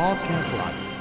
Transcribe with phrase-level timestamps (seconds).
[0.00, 0.99] Podcast Live.